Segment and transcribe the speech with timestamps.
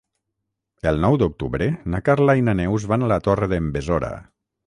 [0.91, 4.13] El nou d'octubre na Carla i na Neus van a la Torre d'en Besora.